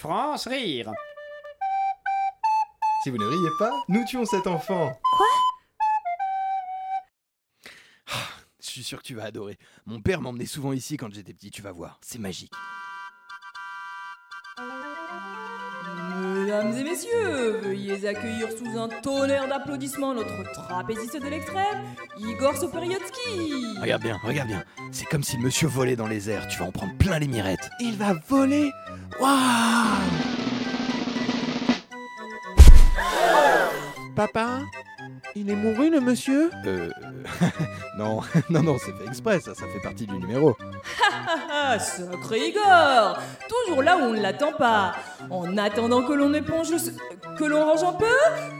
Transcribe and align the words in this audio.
France 0.00 0.46
rire. 0.46 0.90
Si 3.02 3.10
vous 3.10 3.18
ne 3.18 3.26
riez 3.26 3.50
pas, 3.58 3.70
nous 3.88 4.02
tuons 4.06 4.24
cet 4.24 4.46
enfant. 4.46 4.98
Je 8.62 8.66
suis 8.66 8.82
sûr 8.82 8.96
que 8.96 9.06
tu 9.06 9.14
vas 9.14 9.24
adorer. 9.24 9.58
Mon 9.84 10.00
père 10.00 10.22
m'emmenait 10.22 10.46
souvent 10.46 10.72
ici 10.72 10.96
quand 10.96 11.12
j'étais 11.12 11.34
petit, 11.34 11.50
tu 11.50 11.60
vas 11.60 11.72
voir. 11.72 11.98
C'est 12.00 12.18
magique. 12.18 12.52
Mesdames 16.18 16.72
et 16.78 16.84
messieurs, 16.84 17.58
veuillez 17.62 18.06
accueillir 18.06 18.48
sous 18.56 18.78
un 18.78 18.88
tonnerre 18.88 19.48
d'applaudissements 19.48 20.14
notre 20.14 20.50
trapéziste 20.52 21.20
de 21.20 21.28
l'extrême, 21.28 21.84
Igor 22.16 22.56
Soperiotsky. 22.56 23.78
Regarde 23.80 24.02
bien, 24.02 24.18
regarde 24.24 24.48
bien. 24.48 24.64
C'est 24.92 25.06
comme 25.06 25.22
si 25.22 25.36
le 25.36 25.42
monsieur 25.42 25.68
volait 25.68 25.96
dans 25.96 26.08
les 26.08 26.30
airs. 26.30 26.48
Tu 26.48 26.58
vas 26.58 26.64
en 26.64 26.72
prendre 26.72 26.96
plein 26.96 27.18
les 27.18 27.28
mirettes. 27.28 27.70
Il 27.80 27.96
va 27.98 28.14
voler 28.28 28.70
Waouh 29.20 29.30
Papa 34.16 34.60
Il 35.34 35.50
est 35.50 35.54
mouru 35.54 35.90
le 35.90 36.00
monsieur 36.00 36.50
Euh. 36.66 36.90
non, 37.98 38.20
non, 38.50 38.62
non, 38.62 38.76
c'est 38.78 38.92
fait 38.92 39.06
exprès, 39.06 39.40
ça, 39.40 39.54
ça 39.54 39.64
fait 39.72 39.80
partie 39.82 40.06
du 40.06 40.14
numéro. 40.16 40.56
Ah, 41.52 41.78
sacré 41.78 42.48
Igor 42.48 43.18
Toujours 43.48 43.82
là 43.82 43.96
où 43.96 44.00
on 44.00 44.12
ne 44.14 44.20
l'attend 44.20 44.52
pas. 44.52 44.94
En 45.30 45.56
attendant 45.58 46.02
que 46.02 46.12
l'on 46.12 46.32
éponge, 46.34 46.68
ce- 46.76 46.90
que 47.38 47.44
l'on 47.44 47.64
range 47.64 47.84
un 47.84 47.92
peu, 47.92 48.06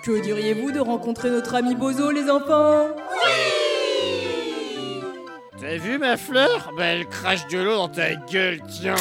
que 0.04 0.20
diriez-vous 0.20 0.70
de 0.72 0.80
rencontrer 0.80 1.30
notre 1.30 1.54
ami 1.54 1.74
Bozo, 1.74 2.10
les 2.10 2.30
enfants? 2.30 2.88
T'as 5.70 5.76
vu 5.76 5.98
ma 5.98 6.16
fleur? 6.16 6.72
Bah 6.76 6.86
elle 6.86 7.06
crache 7.06 7.46
de 7.46 7.58
l'eau 7.58 7.76
dans 7.76 7.88
ta 7.88 8.16
gueule, 8.16 8.60
tiens. 8.68 8.96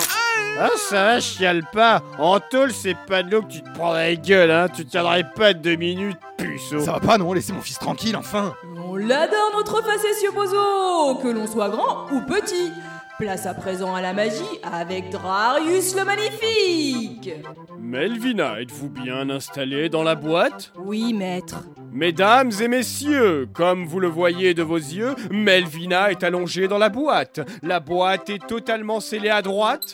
Ah 0.60 0.70
ça 0.78 1.04
va, 1.04 1.20
chiale 1.20 1.64
pas. 1.74 2.04
En 2.20 2.40
tôle, 2.40 2.72
c'est 2.72 2.96
pas 3.08 3.24
de 3.24 3.32
l'eau 3.32 3.42
que 3.42 3.48
tu 3.54 3.64
te 3.64 3.70
prends 3.74 3.88
dans 3.88 3.94
la 3.96 4.14
gueule, 4.14 4.52
hein. 4.52 4.68
Tu 4.72 4.86
tiendrais 4.86 5.24
pas 5.36 5.54
deux 5.54 5.78
minutes, 5.78 6.20
puceau. 6.38 6.80
Ça 6.80 6.92
va 6.92 7.00
pas, 7.00 7.18
non? 7.18 7.34
Laissez 7.34 7.54
mon 7.54 7.62
fils 7.62 7.80
tranquille, 7.80 8.16
enfin 8.16 8.54
On 8.86 8.96
l'adore 8.96 9.52
notre 9.58 9.82
facétieux 9.84 10.30
Bozo, 10.32 11.16
que 11.24 11.30
l'on 11.30 11.48
soit 11.48 11.70
grand 11.70 12.06
ou 12.12 12.22
petit. 12.22 12.72
Place 13.20 13.46
à 13.46 13.54
présent 13.54 13.94
à 13.94 14.02
la 14.02 14.14
magie 14.14 14.60
avec 14.64 15.10
Drarius 15.10 15.94
le 15.94 16.06
Magnifique. 16.06 17.32
Melvina, 17.78 18.62
êtes-vous 18.62 18.90
bien 18.90 19.30
installée 19.30 19.90
dans 19.90 20.04
la 20.04 20.16
boîte? 20.16 20.72
Oui, 20.78 21.14
maître. 21.14 21.66
Mesdames 21.92 22.52
et 22.62 22.70
messieurs, 22.70 23.50
comme 23.54 23.86
vous 23.86 24.00
le 24.00 24.08
voyez 24.08 24.54
de 24.54 24.64
vos 24.64 24.78
yeux, 24.78 25.16
Melvina 25.32 26.12
est 26.12 26.24
allongée 26.24 26.70
dans 26.70 26.78
la 26.78 26.88
boîte. 26.88 27.42
La 27.62 27.82
boîte 27.82 28.30
est 28.30 28.48
totalement 28.48 29.02
scellée 29.02 29.30
à 29.30 29.42
droite 29.42 29.94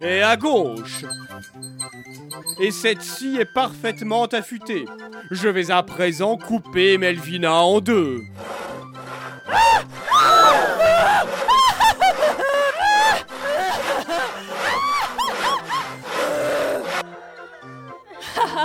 et 0.00 0.22
à 0.22 0.36
gauche. 0.36 1.04
Et 2.60 2.70
cette 2.70 3.02
scie 3.02 3.38
est 3.40 3.52
parfaitement 3.52 4.26
affûtée. 4.26 4.84
Je 5.32 5.48
vais 5.48 5.72
à 5.72 5.82
présent 5.82 6.36
couper 6.36 6.98
Melvina 6.98 7.52
en 7.52 7.80
deux. 7.80 8.20
Ah 9.48 9.82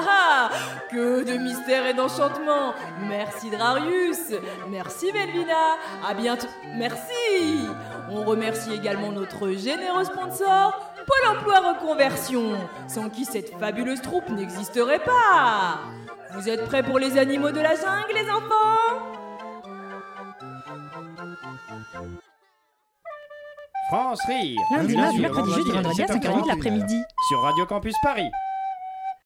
ah 0.08 0.50
Que 0.92 1.24
de 1.24 1.38
mystère 1.38 1.86
et 1.86 1.94
d'enchantement 1.94 2.74
Merci 3.08 3.50
Drarius. 3.50 4.34
Merci 4.70 5.12
Melvina. 5.14 5.78
À 6.08 6.14
bientôt. 6.14 6.48
Merci. 6.76 7.68
On 8.12 8.24
remercie 8.24 8.74
également 8.74 9.12
notre 9.12 9.52
généreux 9.52 10.04
sponsor, 10.04 10.74
Pôle 11.06 11.38
emploi 11.38 11.74
reconversion, 11.74 12.58
sans 12.88 13.10
qui 13.10 13.26
cette 13.26 13.58
fabuleuse 13.60 14.02
troupe 14.02 14.30
n'existerait 14.30 15.00
pas. 15.00 15.80
Vous 16.34 16.48
êtes 16.48 16.66
prêts 16.66 16.84
pour 16.84 17.00
les 17.00 17.18
animaux 17.18 17.52
de 17.52 17.60
la 17.60 17.76
jungle, 17.76 18.14
les 18.14 18.30
enfants? 18.30 19.20
France 23.90 24.20
rire. 24.28 24.60
Lundi, 24.72 24.96
mardi, 24.96 25.20
mercredi, 25.20 25.52
jeudi, 25.52 25.72
vendredi 25.72 26.04
à 26.04 26.06
5h30 26.06 26.44
de 26.44 26.48
l'après-midi. 26.48 27.02
Sur 27.28 27.42
Radio 27.42 27.66
Campus 27.66 27.96
Paris. 28.04 28.30